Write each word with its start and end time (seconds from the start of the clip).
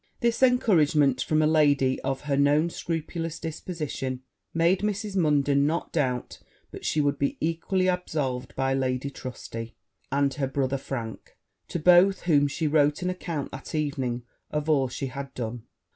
This 0.19 0.41
encouragement, 0.41 1.21
from 1.21 1.43
a 1.43 1.45
lady 1.45 1.99
of 2.01 2.21
her 2.21 2.35
known 2.35 2.71
scrupulous 2.71 3.37
disposition, 3.37 4.23
made 4.51 4.79
Mrs. 4.79 5.15
Munden 5.15 5.67
not 5.67 5.91
doubt 5.93 6.39
but 6.71 6.83
she 6.83 6.99
would 6.99 7.19
be 7.19 7.37
equally 7.39 7.85
absolved 7.87 8.55
by 8.55 8.73
Lady 8.73 9.11
Trusty 9.11 9.75
and 10.11 10.33
her 10.33 10.47
brother 10.47 10.79
Frank; 10.79 11.37
to 11.67 11.77
both 11.77 12.21
whom 12.21 12.47
she 12.47 12.65
wrote 12.65 13.03
an 13.03 13.11
account 13.11 13.53
of 14.49 14.67
all 14.67 14.87
she 14.87 15.05
had 15.05 15.31
done. 15.35 15.67